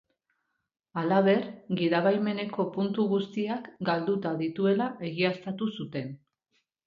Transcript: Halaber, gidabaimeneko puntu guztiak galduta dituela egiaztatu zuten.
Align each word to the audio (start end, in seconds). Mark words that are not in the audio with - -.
Halaber, 0.99 1.43
gidabaimeneko 1.81 2.65
puntu 2.77 3.05
guztiak 3.13 3.69
galduta 3.91 4.33
dituela 4.41 4.87
egiaztatu 5.11 5.69
zuten. 5.77 6.11